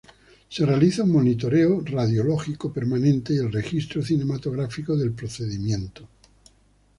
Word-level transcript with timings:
Se 0.49 0.65
realiza 0.65 1.03
un 1.03 1.11
monitoreo 1.11 1.83
radiológico 1.85 2.73
permanente 2.73 3.35
y 3.35 3.37
el 3.37 3.51
registro 3.51 4.01
cinematográfico 4.01 4.97
del 4.97 5.11
procedimiento. 5.11 6.07